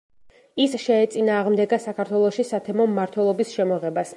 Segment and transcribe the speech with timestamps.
[0.63, 4.09] ის შეეწინააღმდეგა საქართველოში სათემო მმართველობის შემოღებას.